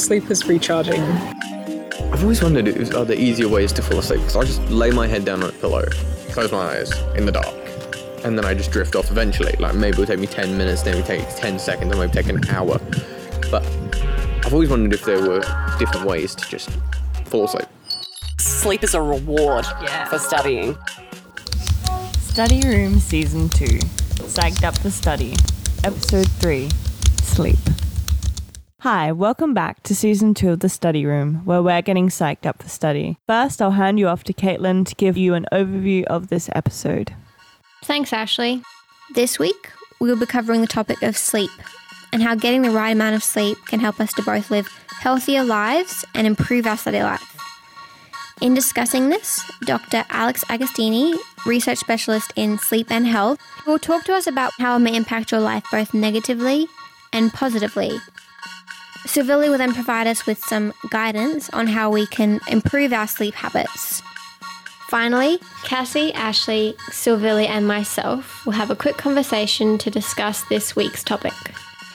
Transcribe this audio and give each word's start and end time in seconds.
sleep 0.00 0.30
is 0.30 0.46
recharging. 0.46 1.00
I've 2.12 2.22
always 2.22 2.42
wondered, 2.42 2.66
is- 2.68 2.92
are 2.92 3.04
there 3.04 3.18
easier 3.18 3.48
ways 3.48 3.72
to 3.74 3.82
fall 3.82 3.98
asleep? 3.98 4.20
Because 4.20 4.36
I 4.36 4.44
just 4.44 4.62
lay 4.70 4.90
my 4.90 5.06
head 5.06 5.24
down 5.24 5.42
on 5.42 5.50
a 5.50 5.52
pillow, 5.52 5.84
close 6.32 6.50
my 6.50 6.58
eyes 6.78 6.92
in 7.16 7.26
the 7.26 7.32
dark, 7.32 7.54
and 8.24 8.36
then 8.36 8.44
I 8.44 8.54
just 8.54 8.70
drift 8.72 8.96
off 8.96 9.10
eventually. 9.10 9.54
Like 9.58 9.74
maybe 9.74 9.92
it'll 10.02 10.06
take 10.06 10.18
me 10.18 10.26
10 10.26 10.56
minutes, 10.56 10.84
maybe 10.84 11.02
take 11.02 11.24
10 11.36 11.58
seconds, 11.58 11.94
or 11.94 11.98
maybe 11.98 12.12
take 12.12 12.28
an 12.28 12.48
hour. 12.48 12.80
But 13.50 13.64
I've 14.44 14.52
always 14.52 14.70
wondered 14.70 14.92
if 14.94 15.04
there 15.04 15.20
were 15.20 15.40
different 15.78 16.06
ways 16.06 16.34
to 16.34 16.48
just 16.48 16.70
fall 17.26 17.44
asleep. 17.44 17.66
Sleep 18.38 18.82
is 18.82 18.94
a 18.94 19.02
reward 19.02 19.66
for 20.08 20.18
studying. 20.18 20.76
Study 22.18 22.62
Room 22.66 22.98
Season 23.00 23.48
2 23.50 23.64
Psyched 24.30 24.64
Up 24.64 24.76
for 24.78 24.90
Study, 24.90 25.34
Episode 25.84 26.28
3 26.40 26.68
Sleep. 27.22 27.58
Hi, 28.80 29.12
welcome 29.12 29.52
back 29.52 29.82
to 29.82 29.94
Season 29.94 30.32
2 30.32 30.52
of 30.52 30.60
The 30.60 30.70
Study 30.70 31.04
Room, 31.04 31.42
where 31.44 31.62
we're 31.62 31.82
getting 31.82 32.08
psyched 32.08 32.46
up 32.46 32.62
for 32.62 32.68
study. 32.70 33.18
First, 33.26 33.60
I'll 33.60 33.72
hand 33.72 33.98
you 33.98 34.08
off 34.08 34.24
to 34.24 34.32
Caitlin 34.32 34.86
to 34.86 34.94
give 34.94 35.18
you 35.18 35.34
an 35.34 35.44
overview 35.52 36.04
of 36.04 36.28
this 36.28 36.48
episode. 36.54 37.14
Thanks, 37.84 38.10
Ashley. 38.10 38.62
This 39.14 39.38
week, 39.38 39.70
we 40.00 40.08
will 40.08 40.18
be 40.18 40.24
covering 40.24 40.62
the 40.62 40.66
topic 40.66 41.02
of 41.02 41.14
sleep 41.18 41.50
and 42.10 42.22
how 42.22 42.34
getting 42.34 42.62
the 42.62 42.70
right 42.70 42.92
amount 42.92 43.14
of 43.16 43.22
sleep 43.22 43.58
can 43.66 43.80
help 43.80 44.00
us 44.00 44.14
to 44.14 44.22
both 44.22 44.50
live 44.50 44.66
healthier 44.88 45.44
lives 45.44 46.06
and 46.14 46.26
improve 46.26 46.66
our 46.66 46.78
study 46.78 47.02
life. 47.02 47.36
In 48.40 48.54
discussing 48.54 49.10
this, 49.10 49.44
Dr. 49.66 50.06
Alex 50.08 50.42
Agostini, 50.44 51.18
research 51.44 51.76
specialist 51.76 52.32
in 52.34 52.58
sleep 52.58 52.90
and 52.90 53.06
health, 53.06 53.38
will 53.66 53.78
talk 53.78 54.04
to 54.04 54.14
us 54.14 54.26
about 54.26 54.52
how 54.58 54.76
it 54.76 54.78
may 54.78 54.96
impact 54.96 55.32
your 55.32 55.40
life 55.42 55.64
both 55.70 55.92
negatively 55.92 56.66
and 57.12 57.30
positively. 57.30 57.98
Civilli 59.06 59.48
will 59.48 59.58
then 59.58 59.74
provide 59.74 60.06
us 60.06 60.26
with 60.26 60.38
some 60.38 60.72
guidance 60.90 61.50
on 61.50 61.66
how 61.66 61.90
we 61.90 62.06
can 62.06 62.40
improve 62.48 62.92
our 62.92 63.06
sleep 63.06 63.34
habits. 63.34 64.02
Finally, 64.88 65.38
Cassie, 65.64 66.12
Ashley, 66.14 66.74
Silvilli, 66.90 67.46
and 67.46 67.66
myself 67.66 68.44
will 68.44 68.52
have 68.52 68.70
a 68.70 68.76
quick 68.76 68.96
conversation 68.96 69.78
to 69.78 69.90
discuss 69.90 70.42
this 70.44 70.74
week's 70.74 71.04
topic. 71.04 71.32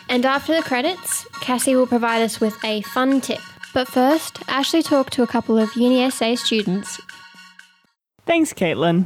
And 0.07 0.25
after 0.25 0.55
the 0.55 0.61
credits, 0.61 1.25
Cassie 1.41 1.75
will 1.75 1.87
provide 1.87 2.21
us 2.21 2.39
with 2.39 2.57
a 2.63 2.81
fun 2.83 3.21
tip. 3.21 3.41
But 3.73 3.87
first, 3.87 4.39
Ashley 4.47 4.81
talked 4.81 5.11
to 5.13 5.23
a 5.23 5.27
couple 5.27 5.57
of 5.57 5.71
UniSA 5.71 6.37
students. 6.37 7.01
Thanks, 8.25 8.53
Caitlin. 8.53 9.05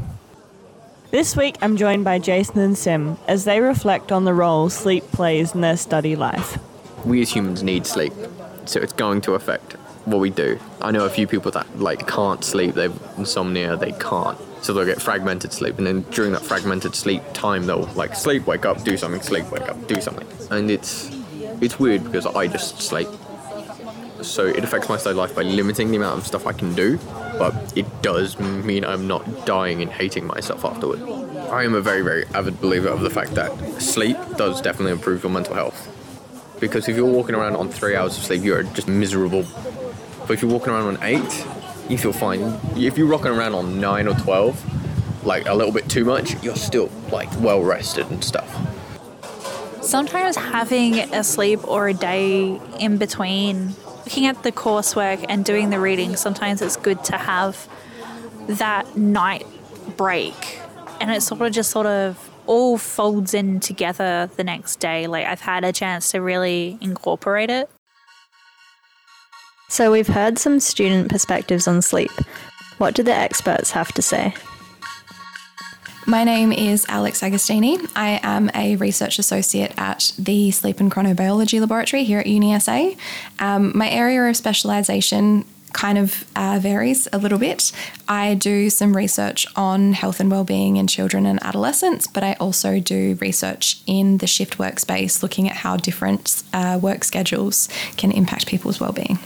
This 1.10 1.36
week, 1.36 1.56
I'm 1.62 1.76
joined 1.76 2.04
by 2.06 2.20
Jason 2.20 2.60
and 2.60 2.78
Sim 2.78 3.18
as 3.28 3.46
they 3.46 3.60
reflect 3.60 4.12
on 4.12 4.26
the 4.26 4.34
role 4.34 4.70
sleep 4.70 5.04
plays 5.12 5.56
in 5.56 5.62
their 5.62 5.78
study 5.78 6.16
life. 6.16 6.60
We 7.06 7.22
as 7.22 7.30
humans 7.30 7.64
need 7.64 7.86
sleep, 7.86 8.14
so 8.66 8.80
it's 8.80 8.94
going 8.94 9.22
to 9.22 9.34
affect 9.34 9.74
what 10.06 10.20
we 10.20 10.30
do. 10.30 10.60
I 10.82 10.92
know 10.92 11.06
a 11.06 11.10
few 11.10 11.28
people 11.28 11.52
that 11.52 11.80
like 11.80 12.08
can't 12.08 12.44
sleep, 12.44 12.76
they've 12.76 12.98
insomnia, 13.18 13.76
they 13.78 13.92
can't. 13.94 14.38
So 14.62 14.74
they'll 14.74 14.86
get 14.86 15.02
fragmented 15.02 15.54
sleep, 15.54 15.78
and 15.78 15.88
then 15.88 16.02
during 16.12 16.34
that 16.34 16.42
fragmented 16.42 16.96
sleep 16.96 17.24
time, 17.34 17.66
they'll 17.66 17.88
like 17.96 18.16
sleep, 18.16 18.46
wake 18.46 18.66
up, 18.66 18.84
do 18.84 18.98
something, 18.98 19.22
sleep, 19.22 19.50
wake 19.52 19.70
up, 19.70 19.88
do 19.88 20.02
something, 20.02 20.28
and 20.52 20.70
it's 20.70 21.10
it's 21.62 21.80
weird 21.80 22.04
because 22.04 22.26
I 22.26 22.48
just 22.48 22.82
sleep. 22.82 23.08
So 24.22 24.46
it 24.46 24.64
affects 24.66 24.90
my 24.90 24.98
study 24.98 25.16
life 25.16 25.34
by 25.34 25.44
limiting 25.44 25.92
the 25.92 25.98
amount 25.98 26.20
of 26.20 26.28
stuff 26.28 26.46
I 26.46 26.52
can 26.52 26.76
do, 26.76 27.00
but 27.38 27.54
it 27.78 27.86
does 28.02 28.38
mean 28.38 28.84
I'm 28.84 29.08
not 29.08 29.46
dying 29.46 29.82
and 29.82 29.90
hating 29.90 30.28
myself 30.28 30.66
afterward. 30.66 31.02
I 31.50 31.64
am 31.64 31.74
a 31.74 31.82
very, 31.82 32.02
very 32.02 32.26
avid 32.34 32.60
believer 32.60 32.90
of 32.90 33.00
the 33.00 33.10
fact 33.10 33.36
that 33.36 33.52
sleep 33.82 34.18
does 34.36 34.62
definitely 34.62 34.92
improve 34.92 35.24
your 35.24 35.32
mental 35.32 35.56
health. 35.56 35.96
Because 36.60 36.88
if 36.90 36.96
you're 36.96 37.06
walking 37.06 37.36
around 37.36 37.56
on 37.56 37.70
three 37.70 37.96
hours 37.96 38.18
of 38.18 38.24
sleep, 38.24 38.44
you're 38.44 38.64
just 38.64 38.88
miserable. 38.88 39.46
But 40.22 40.32
if 40.32 40.42
you're 40.42 40.52
walking 40.52 40.74
around 40.74 40.98
on 40.98 41.04
eight, 41.04 41.46
you 41.90 41.98
feel 41.98 42.14
fine. 42.14 42.60
If 42.76 42.98
you're 42.98 43.08
rocking 43.08 43.32
around 43.32 43.56
on 43.56 43.80
nine 43.80 44.08
or 44.08 44.16
twelve, 44.16 44.64
like 45.26 45.48
a 45.48 45.54
little 45.54 45.74
bit 45.74 45.90
too 45.90 46.06
much, 46.06 46.42
you're 46.44 46.56
still 46.56 46.90
like 47.12 47.30
well 47.40 47.62
rested 47.62 48.10
and 48.12 48.24
stuff. 48.24 48.50
Sometimes 49.82 50.36
having 50.36 51.00
a 51.00 51.24
sleep 51.24 51.66
or 51.68 51.88
a 51.88 51.94
day 51.94 52.60
in 52.80 52.98
between 52.98 53.76
looking 54.06 54.26
at 54.26 54.44
the 54.44 54.52
coursework 54.52 55.26
and 55.30 55.46
doing 55.46 55.70
the 55.70 55.80
reading, 55.80 56.16
sometimes 56.16 56.62
it's 56.62 56.76
good 56.76 57.04
to 57.06 57.18
have 57.18 57.68
that 58.48 58.98
night 58.98 59.46
break. 59.98 60.60
And 61.00 61.12
it 61.12 61.22
sort 61.22 61.42
of 61.42 61.52
just 61.52 61.72
sort 61.72 61.86
of 61.86 62.30
all 62.50 62.80
folds 62.80 63.36
in 63.36 63.60
together 63.60 64.28
the 64.36 64.44
next 64.44 64.80
day. 64.80 65.06
Like 65.06 65.28
I've 65.28 65.40
had 65.40 65.64
a 65.64 65.72
chance 65.72 66.12
to 66.12 66.20
really 66.20 66.78
incorporate 66.82 67.52
it. 67.52 67.70
So, 69.70 69.92
we've 69.92 70.08
heard 70.08 70.40
some 70.40 70.60
student 70.60 71.10
perspectives 71.10 71.68
on 71.68 71.84
sleep. 71.84 72.10
What 72.80 72.96
do 72.96 73.04
the 73.04 73.14
experts 73.14 73.70
have 73.72 73.92
to 73.94 74.02
say? 74.02 74.34
My 76.08 76.24
name 76.24 76.52
is 76.52 76.88
Alex 76.90 77.22
Agostini. 77.22 77.88
I 77.96 78.20
am 78.24 78.50
a 78.56 78.78
research 78.78 79.20
associate 79.20 79.72
at 79.78 80.12
the 80.18 80.50
Sleep 80.50 80.80
and 80.80 80.92
Chronobiology 80.92 81.60
Laboratory 81.60 82.04
here 82.04 82.18
at 82.18 82.26
UniSA. 82.26 82.98
Um, 83.38 83.78
my 83.78 83.88
area 83.92 84.24
of 84.24 84.36
specialisation 84.36 85.46
kind 85.74 85.98
of 85.98 86.26
uh, 86.36 86.60
varies 86.62 87.08
a 87.14 87.18
little 87.18 87.40
bit. 87.40 87.72
I 88.08 88.34
do 88.34 88.70
some 88.70 88.96
research 88.96 89.48
on 89.56 89.94
health 89.94 90.20
and 90.20 90.32
well-being 90.32 90.78
in 90.78 90.88
children 90.88 91.26
and 91.26 91.42
adolescents, 91.44 92.08
but 92.08 92.24
I 92.24 92.34
also 92.34 92.80
do 92.80 93.18
research 93.22 93.82
in 93.86 94.18
the 94.18 94.28
shift 94.28 94.58
workspace, 94.58 95.22
looking 95.22 95.50
at 95.50 95.56
how 95.56 95.78
different 95.78 96.44
uh, 96.54 96.80
work 96.82 97.04
schedules 97.04 97.70
can 97.98 98.12
impact 98.12 98.48
people's 98.48 98.80
well-being. 98.80 99.20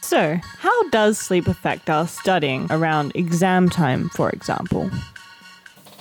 So, 0.00 0.40
how 0.58 0.88
does 0.88 1.18
sleep 1.18 1.46
affect 1.46 1.88
our 1.88 2.08
studying 2.08 2.66
around 2.70 3.12
exam 3.14 3.68
time, 3.68 4.08
for 4.08 4.30
example? 4.30 4.90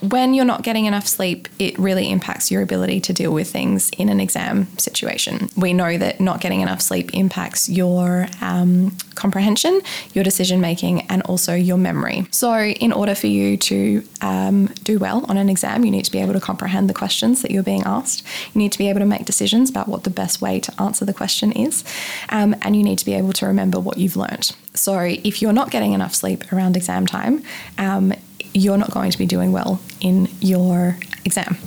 When 0.02 0.34
you're 0.34 0.46
not 0.46 0.64
getting 0.64 0.86
enough 0.86 1.08
sleep, 1.08 1.48
it 1.60 1.78
really 1.78 2.10
impacts 2.10 2.52
your 2.52 2.62
ability 2.62 3.00
to 3.02 3.14
deal 3.14 3.34
with 3.34 3.50
things 3.52 3.90
in 3.98 4.10
an 4.10 4.20
exam 4.20 4.68
situation. 4.78 5.50
We 5.56 5.74
know 5.74 5.98
that 5.98 6.20
not 6.20 6.42
getting 6.42 6.62
enough 6.62 6.82
sleep 6.82 7.14
impacts 7.14 7.70
your 7.70 8.28
um, 8.42 8.96
comprehension, 9.16 9.82
your 10.14 10.24
decision 10.24 10.62
making, 10.62 11.02
and 11.08 11.22
also 11.24 11.54
your 11.54 11.78
memory. 11.78 12.28
So, 12.32 12.54
in 12.58 12.92
order 12.92 13.16
for 13.16 13.28
you 13.28 13.58
to 13.58 14.04
um, 14.22 14.68
do 14.84 15.00
well 15.00 15.26
on 15.28 15.38
an 15.38 15.50
exam, 15.50 15.84
you 15.84 15.92
need 15.92 16.06
to 16.06 16.12
be 16.12 16.20
able 16.20 16.34
to 16.34 16.40
comprehend 16.40 16.90
the 16.90 16.94
questions 16.94 17.42
that 17.42 17.52
you're 17.52 17.64
being 17.64 17.84
asked. 17.84 18.26
You 18.54 18.60
need 18.60 18.72
to 18.72 18.78
be 18.78 18.90
able 18.90 19.00
to 19.00 19.06
make 19.06 19.26
decisions 19.26 19.70
about 19.70 19.88
what 19.88 20.04
the 20.04 20.10
best 20.10 20.42
way 20.42 20.60
to 20.60 20.82
answer 20.82 21.06
the 21.06 21.14
question 21.14 21.52
is, 21.52 21.84
um, 22.30 22.56
and 22.62 22.76
you 22.76 22.84
need 22.84 23.00
to 23.00 23.06
be 23.06 23.14
able 23.14 23.34
to 23.34 23.46
remember 23.46 23.80
what 23.80 23.98
you've 23.98 24.16
learned. 24.16 24.56
So, 24.74 25.00
if 25.00 25.42
you're 25.42 25.54
not 25.54 25.72
getting 25.72 25.94
enough 25.94 26.16
sleep 26.16 26.52
around 26.54 26.78
exam 26.78 27.06
time, 27.06 27.44
um, 27.78 28.14
you're 28.60 28.78
not 28.78 28.92
going 28.92 29.12
to 29.12 29.18
be 29.18 29.26
doing 29.26 29.52
well 29.52 29.80
in 30.02 30.28
your 30.42 30.98
exam. 31.26 31.58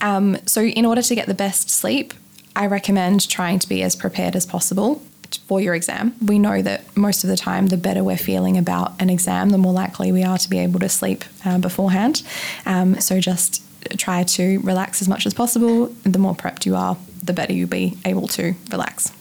Um, 0.00 0.38
so, 0.46 0.62
in 0.62 0.84
order 0.84 1.02
to 1.02 1.14
get 1.14 1.26
the 1.26 1.34
best 1.34 1.70
sleep, 1.70 2.14
I 2.54 2.66
recommend 2.66 3.28
trying 3.28 3.58
to 3.60 3.68
be 3.68 3.82
as 3.82 3.96
prepared 3.96 4.36
as 4.36 4.46
possible 4.46 5.02
for 5.48 5.60
your 5.60 5.74
exam. 5.74 6.14
We 6.24 6.38
know 6.38 6.62
that 6.62 6.96
most 6.96 7.24
of 7.24 7.30
the 7.30 7.36
time, 7.36 7.68
the 7.68 7.76
better 7.76 8.04
we're 8.04 8.16
feeling 8.16 8.56
about 8.56 8.92
an 9.00 9.10
exam, 9.10 9.50
the 9.50 9.58
more 9.58 9.72
likely 9.72 10.12
we 10.12 10.22
are 10.22 10.38
to 10.38 10.50
be 10.50 10.58
able 10.58 10.80
to 10.80 10.88
sleep 10.88 11.24
uh, 11.44 11.58
beforehand. 11.58 12.22
Um, 12.66 13.00
so, 13.00 13.20
just 13.20 13.62
try 13.98 14.22
to 14.22 14.58
relax 14.60 15.00
as 15.02 15.08
much 15.08 15.26
as 15.26 15.34
possible. 15.34 15.86
The 16.04 16.18
more 16.18 16.34
prepped 16.34 16.66
you 16.66 16.76
are, 16.76 16.96
the 17.22 17.32
better 17.32 17.52
you'll 17.52 17.68
be 17.68 17.96
able 18.04 18.28
to 18.28 18.54
relax. 18.70 19.12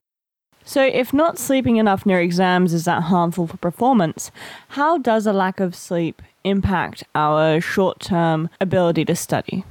So, 0.65 0.83
if 0.83 1.13
not 1.13 1.37
sleeping 1.37 1.77
enough 1.77 2.05
near 2.05 2.19
exams 2.19 2.73
is 2.73 2.85
that 2.85 3.03
harmful 3.03 3.47
for 3.47 3.57
performance, 3.57 4.31
how 4.69 4.97
does 4.97 5.27
a 5.27 5.33
lack 5.33 5.59
of 5.59 5.75
sleep 5.75 6.21
impact 6.43 7.03
our 7.15 7.59
short 7.61 7.99
term 7.99 8.49
ability 8.59 9.05
to 9.05 9.15
study? 9.15 9.63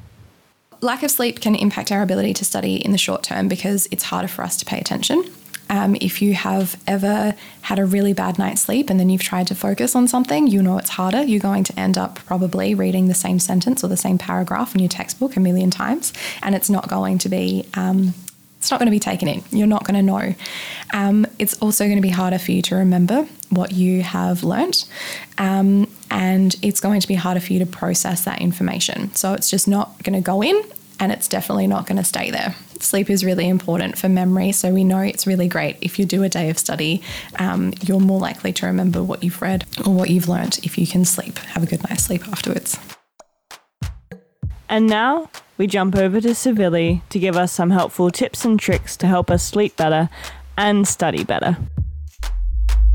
Lack 0.80 1.02
of 1.02 1.10
sleep 1.10 1.40
can 1.40 1.54
impact 1.54 1.92
our 1.92 2.02
ability 2.02 2.34
to 2.34 2.44
study 2.44 2.76
in 2.76 2.92
the 2.92 2.98
short 2.98 3.22
term 3.22 3.48
because 3.48 3.86
it's 3.90 4.04
harder 4.04 4.28
for 4.28 4.42
us 4.42 4.56
to 4.56 4.64
pay 4.64 4.78
attention. 4.78 5.24
Um, 5.72 5.96
if 6.02 6.20
you 6.20 6.34
have 6.34 6.78
ever 6.86 7.34
had 7.62 7.78
a 7.78 7.86
really 7.86 8.12
bad 8.12 8.38
night's 8.38 8.60
sleep 8.60 8.90
and 8.90 9.00
then 9.00 9.08
you've 9.08 9.22
tried 9.22 9.46
to 9.46 9.54
focus 9.54 9.96
on 9.96 10.06
something, 10.06 10.46
you 10.46 10.62
know 10.62 10.76
it's 10.76 10.90
harder. 10.90 11.22
You're 11.22 11.40
going 11.40 11.64
to 11.64 11.80
end 11.80 11.96
up 11.96 12.16
probably 12.26 12.74
reading 12.74 13.08
the 13.08 13.14
same 13.14 13.38
sentence 13.38 13.82
or 13.82 13.88
the 13.88 13.96
same 13.96 14.18
paragraph 14.18 14.74
in 14.74 14.80
your 14.80 14.90
textbook 14.90 15.34
a 15.34 15.40
million 15.40 15.70
times, 15.70 16.12
and 16.42 16.54
it's 16.54 16.68
not 16.68 16.88
going 16.88 17.16
to 17.18 17.28
be. 17.30 17.64
Um, 17.74 18.12
it's 18.58 18.70
not 18.70 18.78
going 18.78 18.86
to 18.86 18.92
be 18.92 19.00
taken 19.00 19.26
in. 19.26 19.42
You're 19.50 19.66
not 19.66 19.84
going 19.84 19.96
to 19.96 20.02
know. 20.02 20.34
Um, 20.92 21.26
it's 21.40 21.54
also 21.54 21.84
going 21.84 21.96
to 21.96 22.02
be 22.02 22.10
harder 22.10 22.38
for 22.38 22.52
you 22.52 22.62
to 22.62 22.76
remember 22.76 23.26
what 23.50 23.72
you 23.72 24.02
have 24.02 24.44
learnt. 24.44 24.84
Um, 25.36 25.90
and 26.12 26.54
it's 26.60 26.78
going 26.78 27.00
to 27.00 27.08
be 27.08 27.14
harder 27.14 27.40
for 27.40 27.54
you 27.54 27.58
to 27.58 27.66
process 27.66 28.24
that 28.24 28.40
information. 28.40 29.14
So 29.14 29.32
it's 29.32 29.50
just 29.50 29.66
not 29.66 30.02
going 30.02 30.12
to 30.12 30.20
go 30.20 30.42
in 30.42 30.62
and 31.00 31.10
it's 31.10 31.26
definitely 31.26 31.66
not 31.66 31.86
going 31.86 31.96
to 31.96 32.04
stay 32.04 32.30
there. 32.30 32.54
Sleep 32.78 33.08
is 33.08 33.24
really 33.24 33.48
important 33.48 33.96
for 33.96 34.08
memory, 34.08 34.52
so 34.52 34.72
we 34.72 34.84
know 34.84 34.98
it's 34.98 35.26
really 35.26 35.48
great 35.48 35.78
if 35.80 35.98
you 35.98 36.04
do 36.04 36.22
a 36.22 36.28
day 36.28 36.50
of 36.50 36.58
study, 36.58 37.02
um, 37.38 37.72
you're 37.82 37.98
more 37.98 38.20
likely 38.20 38.52
to 38.52 38.66
remember 38.66 39.02
what 39.02 39.24
you've 39.24 39.40
read 39.40 39.64
or 39.86 39.94
what 39.94 40.10
you've 40.10 40.28
learnt 40.28 40.64
if 40.64 40.76
you 40.76 40.86
can 40.86 41.04
sleep, 41.04 41.38
have 41.38 41.62
a 41.62 41.66
good 41.66 41.82
night's 41.88 42.04
sleep 42.04 42.28
afterwards. 42.28 42.78
And 44.68 44.86
now 44.86 45.30
we 45.56 45.66
jump 45.66 45.96
over 45.96 46.20
to 46.20 46.28
Civilli 46.28 47.02
to 47.08 47.18
give 47.18 47.36
us 47.36 47.52
some 47.52 47.70
helpful 47.70 48.10
tips 48.10 48.44
and 48.44 48.60
tricks 48.60 48.96
to 48.98 49.06
help 49.06 49.30
us 49.30 49.44
sleep 49.44 49.76
better 49.76 50.08
and 50.56 50.86
study 50.86 51.24
better. 51.24 51.56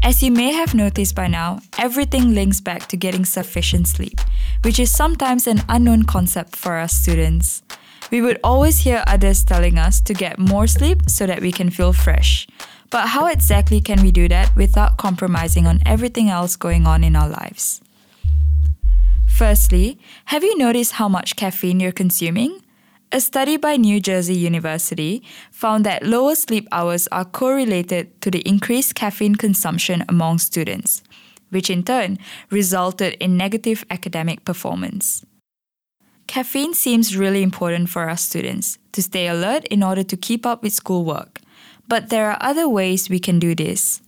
As 0.04 0.24
you 0.24 0.32
may 0.32 0.54
have 0.54 0.74
noticed 0.74 1.16
by 1.16 1.28
now, 1.28 1.60
everything 1.78 2.34
links 2.34 2.62
back 2.62 2.88
to 2.88 2.98
getting 2.98 3.26
sufficient 3.26 3.88
sleep, 3.88 4.22
which 4.64 4.80
is 4.80 4.92
sometimes 4.92 5.48
an 5.48 5.64
unknown 5.68 6.04
concept 6.04 6.56
for 6.56 6.78
us 6.78 6.94
students. 6.94 7.62
We 8.10 8.22
would 8.22 8.40
always 8.44 8.80
hear 8.80 9.04
others 9.06 9.44
telling 9.44 9.78
us 9.78 10.00
to 10.02 10.14
get 10.14 10.40
more 10.40 10.68
sleep 10.68 11.10
so 11.10 11.26
that 11.26 11.42
we 11.42 11.52
can 11.52 11.70
feel 11.70 11.92
fresh. 11.92 12.48
But 12.90 13.10
how 13.10 13.26
exactly 13.26 13.82
can 13.82 14.02
we 14.02 14.12
do 14.12 14.30
that 14.30 14.56
without 14.56 14.98
compromising 14.98 15.68
on 15.68 15.82
everything 15.86 16.30
else 16.30 16.56
going 16.56 16.88
on 16.88 17.04
in 17.04 17.16
our 17.16 17.28
lives? 17.28 17.82
Firstly, 19.28 20.00
have 20.26 20.44
you 20.44 20.58
noticed 20.58 20.94
how 20.94 21.10
much 21.10 21.36
caffeine 21.36 21.80
you're 21.80 21.92
consuming? 21.92 22.62
A 23.09 23.21
study 23.21 23.56
by 23.56 23.77
New 23.77 24.01
Jersey 24.01 24.36
University 24.36 25.24
found 25.50 25.86
that 25.86 26.06
lower 26.06 26.36
sleep 26.36 26.68
hours 26.74 27.07
are 27.07 27.24
correlated 27.24 28.19
to 28.21 28.30
the 28.30 28.42
increased 28.42 28.95
caffeine 28.95 29.36
consumption 29.36 30.04
among 30.09 30.39
students, 30.39 31.04
which 31.50 31.69
in 31.69 31.83
turn 31.83 32.19
resulted 32.50 33.13
in 33.21 33.38
negative 33.38 33.86
academic 33.89 34.44
performance. 34.44 35.25
Caffeine 36.27 36.74
seems 36.74 37.15
really 37.15 37.44
important 37.44 37.88
for 37.88 38.09
our 38.09 38.18
students 38.18 38.77
to 38.92 39.01
stay 39.01 39.27
alert 39.27 39.63
in 39.68 39.83
order 39.83 40.04
to 40.04 40.18
keep 40.18 40.45
up 40.45 40.62
with 40.62 40.74
schoolwork, 40.74 41.39
but 41.88 42.09
there 42.09 42.30
are 42.30 42.38
other 42.42 42.68
ways 42.68 43.09
we 43.09 43.19
can 43.19 43.39
do 43.39 43.56
this. 43.56 44.01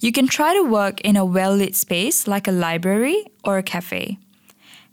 You 0.00 0.10
can 0.10 0.26
try 0.26 0.54
to 0.54 0.62
work 0.62 1.02
in 1.02 1.16
a 1.16 1.24
well 1.26 1.54
lit 1.54 1.76
space 1.76 2.26
like 2.26 2.48
a 2.48 2.52
library 2.52 3.26
or 3.44 3.58
a 3.58 3.62
cafe. 3.62 4.18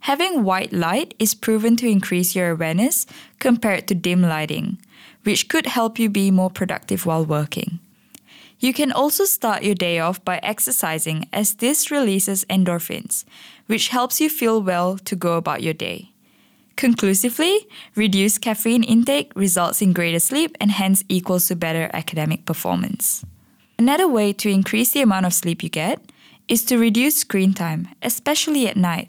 Having 0.04 0.44
white 0.44 0.70
light 0.70 1.14
is 1.18 1.34
proven 1.34 1.76
to 1.76 1.88
increase 1.88 2.34
your 2.34 2.50
awareness 2.50 3.06
compared 3.38 3.88
to 3.88 3.94
dim 3.94 4.20
lighting, 4.20 4.76
which 5.22 5.48
could 5.48 5.64
help 5.64 5.98
you 5.98 6.10
be 6.10 6.30
more 6.30 6.50
productive 6.50 7.06
while 7.06 7.24
working. 7.24 7.78
You 8.60 8.74
can 8.74 8.92
also 8.92 9.24
start 9.24 9.62
your 9.62 9.74
day 9.74 10.00
off 10.00 10.22
by 10.22 10.40
exercising, 10.42 11.26
as 11.32 11.54
this 11.54 11.90
releases 11.90 12.44
endorphins, 12.50 13.24
which 13.64 13.88
helps 13.88 14.20
you 14.20 14.28
feel 14.28 14.60
well 14.60 14.98
to 14.98 15.16
go 15.16 15.38
about 15.38 15.62
your 15.62 15.72
day. 15.72 16.10
Conclusively, 16.76 17.66
reduced 17.94 18.42
caffeine 18.42 18.84
intake 18.84 19.32
results 19.34 19.80
in 19.80 19.94
greater 19.94 20.20
sleep 20.20 20.54
and 20.60 20.70
hence 20.70 21.02
equals 21.08 21.48
to 21.48 21.56
better 21.56 21.88
academic 21.94 22.44
performance. 22.44 23.24
Another 23.78 24.06
way 24.06 24.34
to 24.34 24.50
increase 24.50 24.92
the 24.92 25.00
amount 25.00 25.24
of 25.24 25.32
sleep 25.32 25.62
you 25.62 25.70
get 25.70 26.12
is 26.46 26.62
to 26.66 26.76
reduce 26.76 27.16
screen 27.16 27.54
time, 27.54 27.88
especially 28.02 28.68
at 28.68 28.76
night. 28.76 29.08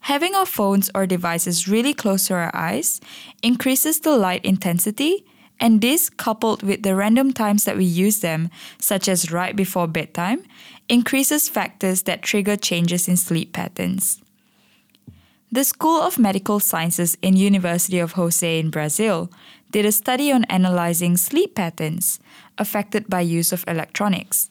Having 0.00 0.34
our 0.34 0.46
phones 0.46 0.90
or 0.94 1.06
devices 1.06 1.68
really 1.68 1.94
close 1.94 2.26
to 2.26 2.34
our 2.34 2.50
eyes 2.54 3.00
increases 3.42 4.00
the 4.00 4.16
light 4.16 4.44
intensity, 4.44 5.24
and 5.60 5.80
this, 5.80 6.08
coupled 6.08 6.62
with 6.62 6.82
the 6.82 6.94
random 6.94 7.32
times 7.32 7.64
that 7.64 7.76
we 7.76 7.84
use 7.84 8.20
them, 8.20 8.48
such 8.78 9.08
as 9.08 9.30
right 9.30 9.54
before 9.54 9.86
bedtime, 9.86 10.42
increases 10.88 11.48
factors 11.48 12.02
that 12.04 12.22
trigger 12.22 12.56
changes 12.56 13.08
in 13.08 13.16
sleep 13.16 13.52
patterns. 13.52 14.22
The 15.52 15.64
School 15.64 16.00
of 16.00 16.18
Medical 16.18 16.60
Sciences 16.60 17.18
in 17.20 17.36
University 17.36 17.98
of 17.98 18.12
Jose 18.12 18.58
in 18.58 18.70
Brazil 18.70 19.30
did 19.70 19.84
a 19.84 19.92
study 19.92 20.32
on 20.32 20.44
analyzing 20.44 21.16
sleep 21.16 21.56
patterns 21.56 22.20
affected 22.56 23.10
by 23.10 23.20
use 23.20 23.52
of 23.52 23.64
electronics. 23.66 24.50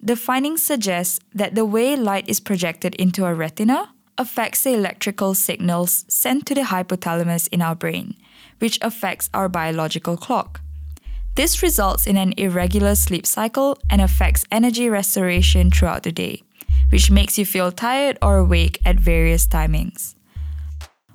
The 0.00 0.16
findings 0.16 0.62
suggest 0.62 1.22
that 1.34 1.54
the 1.54 1.64
way 1.64 1.96
light 1.96 2.28
is 2.28 2.38
projected 2.38 2.94
into 2.96 3.24
our 3.24 3.34
retina 3.34 3.93
affects 4.18 4.62
the 4.62 4.74
electrical 4.74 5.34
signals 5.34 6.04
sent 6.08 6.46
to 6.46 6.54
the 6.54 6.62
hypothalamus 6.62 7.48
in 7.48 7.62
our 7.62 7.74
brain, 7.74 8.14
which 8.58 8.78
affects 8.82 9.30
our 9.34 9.48
biological 9.48 10.16
clock. 10.16 10.60
This 11.34 11.62
results 11.62 12.06
in 12.06 12.16
an 12.16 12.32
irregular 12.36 12.94
sleep 12.94 13.26
cycle 13.26 13.76
and 13.90 14.00
affects 14.00 14.44
energy 14.52 14.88
restoration 14.88 15.70
throughout 15.70 16.04
the 16.04 16.12
day, 16.12 16.42
which 16.90 17.10
makes 17.10 17.38
you 17.38 17.44
feel 17.44 17.72
tired 17.72 18.18
or 18.22 18.38
awake 18.38 18.80
at 18.84 18.96
various 18.96 19.46
timings. 19.48 20.14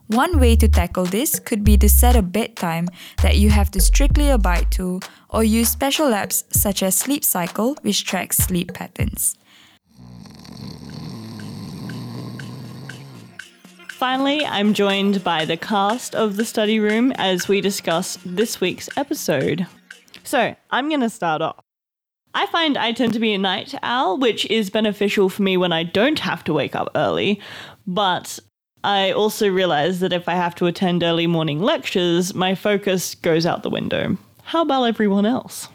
One 0.07 0.39
way 0.39 0.55
to 0.55 0.67
tackle 0.67 1.05
this 1.05 1.39
could 1.39 1.63
be 1.63 1.77
to 1.77 1.87
set 1.87 2.15
a 2.15 2.23
bedtime 2.23 2.89
that 3.21 3.37
you 3.37 3.51
have 3.51 3.69
to 3.71 3.79
strictly 3.79 4.29
abide 4.29 4.71
to, 4.71 4.99
or 5.29 5.43
use 5.43 5.69
special 5.69 6.07
apps 6.07 6.43
such 6.51 6.81
as 6.81 6.97
Sleep 6.97 7.23
Cycle, 7.23 7.77
which 7.83 8.03
tracks 8.05 8.37
sleep 8.37 8.73
patterns. 8.73 9.37
Finally, 13.99 14.45
I'm 14.45 14.73
joined 14.73 15.25
by 15.25 15.43
the 15.43 15.57
cast 15.57 16.15
of 16.15 16.37
the 16.37 16.45
study 16.45 16.79
room 16.79 17.11
as 17.17 17.49
we 17.49 17.59
discuss 17.59 18.17
this 18.25 18.61
week's 18.61 18.87
episode. 18.95 19.67
So, 20.23 20.55
I'm 20.71 20.87
going 20.87 21.01
to 21.01 21.09
start 21.09 21.41
off. 21.41 21.61
I 22.33 22.45
find 22.45 22.77
I 22.77 22.93
tend 22.93 23.11
to 23.11 23.19
be 23.19 23.33
a 23.33 23.37
night 23.37 23.75
owl, 23.83 24.17
which 24.17 24.45
is 24.45 24.69
beneficial 24.69 25.27
for 25.27 25.41
me 25.41 25.57
when 25.57 25.73
I 25.73 25.83
don't 25.83 26.19
have 26.19 26.45
to 26.45 26.53
wake 26.53 26.75
up 26.75 26.89
early, 26.95 27.41
but 27.85 28.39
I 28.85 29.11
also 29.11 29.49
realize 29.49 29.99
that 29.99 30.13
if 30.13 30.29
I 30.29 30.35
have 30.35 30.55
to 30.55 30.67
attend 30.67 31.03
early 31.03 31.27
morning 31.27 31.61
lectures, 31.61 32.33
my 32.33 32.55
focus 32.55 33.15
goes 33.15 33.45
out 33.45 33.63
the 33.63 33.69
window. 33.69 34.17
How 34.43 34.61
about 34.61 34.85
everyone 34.85 35.25
else? 35.25 35.67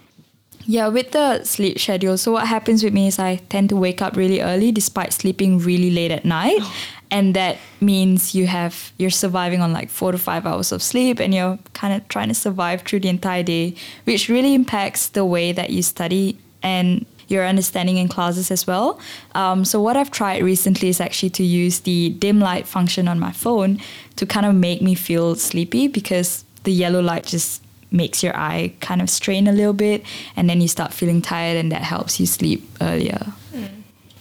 Yeah, 0.66 0.88
with 0.88 1.10
the 1.10 1.44
sleep 1.44 1.78
schedule, 1.78 2.16
so 2.16 2.32
what 2.32 2.48
happens 2.48 2.82
with 2.82 2.94
me 2.94 3.06
is 3.06 3.18
I 3.18 3.36
tend 3.36 3.68
to 3.68 3.76
wake 3.76 4.00
up 4.00 4.16
really 4.16 4.40
early 4.40 4.72
despite 4.72 5.12
sleeping 5.12 5.58
really 5.58 5.90
late 5.90 6.10
at 6.10 6.24
night. 6.24 6.62
And 7.14 7.32
that 7.34 7.58
means 7.81 8.34
you 8.34 8.49
have 8.49 8.93
you're 8.99 9.08
surviving 9.08 9.61
on 9.61 9.72
like 9.72 9.88
four 9.88 10.11
to 10.11 10.19
five 10.19 10.46
hours 10.46 10.72
of 10.72 10.82
sleep 10.82 11.20
and 11.20 11.32
you're 11.32 11.61
kind 11.72 11.94
of 11.94 12.08
trying 12.08 12.26
to 12.26 12.34
survive 12.34 12.82
through 12.82 13.00
the 13.00 13.08
entire 13.08 13.44
day, 13.44 13.76
which 14.02 14.28
really 14.28 14.52
impacts 14.52 15.11
the 15.11 15.25
way 15.25 15.52
that 15.52 15.70
you 15.70 15.81
study 15.81 16.37
and 16.61 17.06
your 17.28 17.46
understanding 17.46 17.99
in 17.99 18.08
classes 18.08 18.50
as 18.50 18.66
well. 18.66 18.99
Um, 19.37 19.64
so 19.64 19.81
what 19.81 19.96
I've 19.96 20.11
tried 20.11 20.43
recently 20.43 20.88
is 20.88 21.00
actually 21.00 21.31
to 21.31 21.44
use 21.44 21.81
the 21.81 22.08
dim 22.19 22.40
light 22.40 22.66
function 22.66 23.06
on 23.06 23.20
my 23.20 23.31
phone 23.31 23.81
to 24.17 24.26
kind 24.26 24.44
of 24.44 24.56
make 24.56 24.82
me 24.82 24.96
feel 24.96 25.37
sleepy 25.37 25.87
because 25.87 26.44
the 26.64 26.72
yellow 26.72 27.00
light 27.00 27.26
just 27.26 27.62
makes 27.93 28.25
your 28.25 28.37
eye 28.37 28.72
kind 28.81 29.00
of 29.00 29.08
strain 29.08 29.46
a 29.46 29.52
little 29.52 29.72
bit 29.72 30.02
and 30.34 30.50
then 30.50 30.60
you 30.60 30.67
start 30.67 30.93
feeling 30.93 31.22
tired 31.22 31.56
and 31.56 31.70
that 31.70 31.82
helps 31.82 32.19
you 32.19 32.26
sleep 32.26 32.69
earlier. 32.81 33.32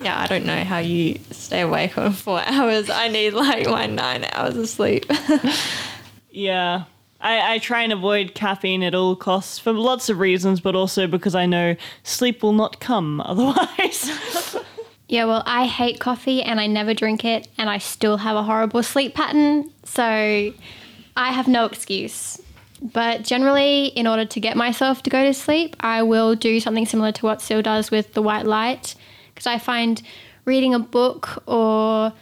Yeah, 0.03 0.19
I 0.19 0.27
don't 0.27 0.45
know 0.45 0.63
how 0.63 0.79
you 0.79 1.19
stay 1.31 1.61
awake 1.61 1.93
for 1.93 2.09
four 2.11 2.41
hours. 2.45 2.89
I 2.89 3.07
need 3.07 3.31
like 3.31 3.67
my 3.67 3.85
nine 3.85 4.25
hours 4.33 4.57
of 4.57 4.69
sleep. 4.69 5.05
Yeah. 6.33 6.85
I, 7.21 7.53
I 7.53 7.59
try 7.59 7.83
and 7.83 7.93
avoid 7.93 8.33
caffeine 8.33 8.83
at 8.83 8.93
all 8.95 9.15
costs 9.15 9.59
for 9.59 9.71
lots 9.71 10.09
of 10.09 10.19
reasons, 10.19 10.59
but 10.59 10.75
also 10.75 11.07
because 11.07 11.35
I 11.35 11.45
know 11.45 11.75
sleep 12.03 12.43
will 12.43 12.53
not 12.53 12.79
come 12.81 13.21
otherwise. 13.25 14.57
Yeah, 15.07 15.25
well, 15.25 15.43
I 15.45 15.67
hate 15.67 15.99
coffee 15.99 16.41
and 16.41 16.59
I 16.59 16.67
never 16.67 16.93
drink 16.93 17.23
it, 17.23 17.47
and 17.57 17.69
I 17.69 17.77
still 17.77 18.17
have 18.17 18.35
a 18.35 18.43
horrible 18.43 18.83
sleep 18.83 19.13
pattern. 19.13 19.71
So 19.85 20.03
I 20.03 21.31
have 21.31 21.47
no 21.47 21.65
excuse. 21.65 22.41
But 22.81 23.21
generally, 23.23 23.85
in 23.85 24.07
order 24.07 24.25
to 24.25 24.39
get 24.41 24.57
myself 24.57 25.03
to 25.03 25.09
go 25.09 25.23
to 25.23 25.33
sleep, 25.33 25.77
I 25.79 26.03
will 26.03 26.35
do 26.35 26.59
something 26.59 26.85
similar 26.85 27.13
to 27.13 27.25
what 27.25 27.41
Sil 27.45 27.61
does 27.61 27.91
with 27.91 28.13
the 28.13 28.21
white 28.21 28.45
light. 28.45 28.95
I 29.47 29.59
find 29.59 30.01
reading 30.45 30.73
a 30.73 30.79
book 30.79 31.43
or 31.47 32.13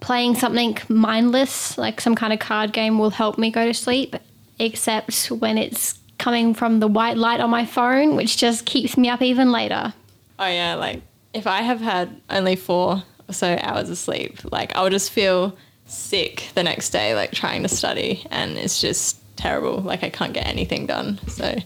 playing 0.00 0.34
something 0.36 0.78
mindless, 0.88 1.76
like 1.78 2.00
some 2.00 2.14
kind 2.14 2.32
of 2.32 2.38
card 2.38 2.72
game, 2.72 2.98
will 2.98 3.10
help 3.10 3.38
me 3.38 3.50
go 3.50 3.66
to 3.66 3.74
sleep, 3.74 4.16
except 4.58 5.30
when 5.30 5.58
it's 5.58 5.98
coming 6.18 6.54
from 6.54 6.80
the 6.80 6.88
white 6.88 7.16
light 7.16 7.40
on 7.40 7.50
my 7.50 7.66
phone, 7.66 8.16
which 8.16 8.36
just 8.36 8.66
keeps 8.66 8.96
me 8.96 9.08
up 9.08 9.22
even 9.22 9.52
later. 9.52 9.92
oh 10.38 10.46
yeah, 10.46 10.74
like 10.74 11.02
if 11.34 11.46
I 11.46 11.62
have 11.62 11.80
had 11.80 12.20
only 12.30 12.56
four 12.56 13.02
or 13.28 13.32
so 13.32 13.58
hours 13.60 13.90
of 13.90 13.98
sleep, 13.98 14.38
like 14.52 14.74
I'll 14.76 14.90
just 14.90 15.10
feel 15.10 15.56
sick 15.86 16.48
the 16.54 16.62
next 16.62 16.90
day, 16.90 17.14
like 17.14 17.32
trying 17.32 17.62
to 17.62 17.68
study, 17.68 18.26
and 18.30 18.56
it's 18.56 18.80
just 18.80 19.18
terrible. 19.36 19.80
Like 19.80 20.02
I 20.02 20.10
can't 20.10 20.32
get 20.32 20.46
anything 20.46 20.86
done. 20.86 21.18
So 21.28 21.56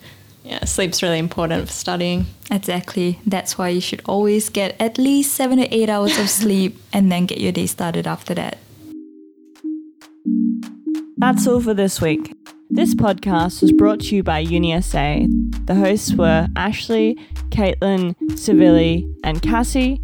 yeah, 0.43 0.65
sleep's 0.65 1.03
really 1.03 1.19
important 1.19 1.67
for 1.67 1.73
studying. 1.73 2.27
Exactly. 2.51 3.19
That's 3.27 3.59
why 3.59 3.69
you 3.69 3.81
should 3.81 4.03
always 4.07 4.49
get 4.49 4.81
at 4.81 4.99
least 4.99 5.35
seven 5.35 5.59
to 5.59 5.75
eight 5.75 5.89
hours 5.89 6.19
of 6.19 6.29
sleep 6.41 6.79
and 6.93 7.11
then 7.11 7.27
get 7.27 7.39
your 7.41 7.53
day 7.53 7.67
started 7.67 8.07
after 8.07 8.35
that. 8.35 8.59
That's 11.19 11.47
all 11.47 11.61
for 11.61 11.75
this 11.75 12.01
week. 12.01 12.35
This 12.71 12.95
podcast 12.95 13.63
was 13.63 13.73
brought 13.73 14.01
to 14.01 14.17
you 14.17 14.23
by 14.23 14.45
UniSA. 14.45 15.27
The 15.67 15.75
hosts 15.75 16.15
were 16.15 16.47
Ashley, 16.57 17.19
Caitlin, 17.51 18.15
Civilli, 18.35 19.13
and 19.25 19.43
Cassie. 19.43 20.01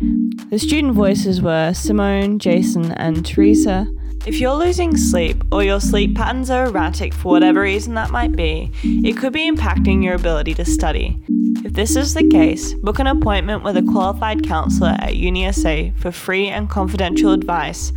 The 0.51 0.59
student 0.59 0.93
voices 0.95 1.41
were 1.41 1.73
Simone, 1.73 2.39
Jason, 2.39 2.93
and 2.93 3.25
Teresa. 3.25 3.87
If 4.27 4.41
you're 4.41 4.57
losing 4.57 4.97
sleep 4.97 5.45
or 5.53 5.63
your 5.63 5.79
sleep 5.79 6.17
patterns 6.17 6.51
are 6.51 6.67
erratic 6.67 7.15
for 7.15 7.31
whatever 7.31 7.61
reason 7.61 7.95
that 7.95 8.11
might 8.11 8.35
be, 8.35 8.73
it 8.83 9.17
could 9.17 9.33
be 9.33 9.49
impacting 9.49 10.03
your 10.03 10.15
ability 10.15 10.53
to 10.55 10.65
study. 10.65 11.23
If 11.65 11.75
this 11.75 11.95
is 11.95 12.13
the 12.13 12.29
case, 12.29 12.75
book 12.75 12.99
an 12.99 13.07
appointment 13.07 13.63
with 13.63 13.77
a 13.77 13.85
qualified 13.85 14.43
counselor 14.43 14.97
at 14.99 15.15
UniSA 15.15 15.97
for 15.97 16.11
free 16.11 16.49
and 16.49 16.69
confidential 16.69 17.31
advice 17.31 17.93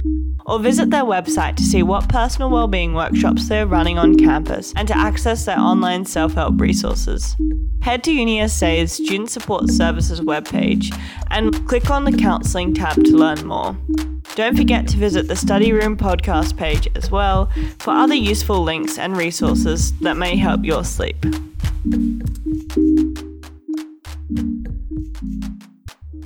or 0.46 0.60
visit 0.60 0.92
their 0.92 1.04
website 1.04 1.56
to 1.56 1.64
see 1.64 1.82
what 1.82 2.10
personal 2.10 2.52
wellbeing 2.52 2.94
workshops 2.94 3.50
they're 3.50 3.66
running 3.66 3.98
on 3.98 4.16
campus 4.16 4.72
and 4.76 4.88
to 4.88 4.96
access 4.96 5.46
their 5.46 5.58
online 5.60 6.06
self 6.06 6.36
help 6.36 6.62
resources. 6.62 7.36
Head 7.82 8.04
to 8.04 8.12
UniSA's 8.12 8.92
Student 8.92 9.32
Support 9.32 9.72
Services 9.72 10.22
webpage 10.22 10.96
and 11.32 11.68
click 11.68 11.90
on 11.90 12.04
the 12.04 12.16
Counselling 12.16 12.76
tab 12.76 13.04
to 13.04 13.18
learn 13.18 13.48
more. 13.48 13.76
Don't 14.36 14.56
forget 14.56 14.88
to 14.88 14.98
visit 14.98 15.28
the 15.28 15.36
Study 15.36 15.74
Room 15.74 15.98
podcast 15.98 16.56
page 16.56 16.88
as 16.96 17.12
well 17.12 17.52
for 17.80 17.92
other 17.92 18.16
useful 18.16 18.64
links 18.64 18.98
and 18.98 19.18
resources 19.18 19.92
that 20.00 20.18
may 20.18 20.38
help 20.38 20.64
your 20.64 20.84
sleep. 20.84 21.18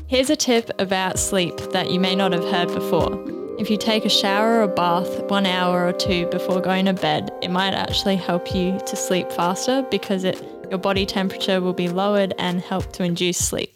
Here's 0.07 0.29
a 0.29 0.35
tip 0.35 0.69
about 0.77 1.17
sleep 1.17 1.57
that 1.71 1.89
you 1.89 1.99
may 1.99 2.15
not 2.15 2.33
have 2.33 2.45
heard 2.45 2.67
before. 2.67 3.19
If 3.57 3.69
you 3.71 3.77
take 3.77 4.05
a 4.05 4.09
shower 4.09 4.61
or 4.61 4.67
bath 4.67 5.23
one 5.23 5.45
hour 5.45 5.87
or 5.87 5.93
two 5.93 6.27
before 6.27 6.61
going 6.61 6.85
to 6.85 6.93
bed, 6.93 7.31
it 7.41 7.49
might 7.49 7.73
actually 7.73 8.17
help 8.17 8.53
you 8.53 8.79
to 8.85 8.95
sleep 8.95 9.31
faster 9.31 9.83
because 9.89 10.23
it, 10.23 10.39
your 10.69 10.77
body 10.79 11.05
temperature 11.05 11.61
will 11.61 11.73
be 11.73 11.89
lowered 11.89 12.33
and 12.37 12.61
help 12.61 12.93
to 12.93 13.03
induce 13.03 13.37
sleep. 13.37 13.71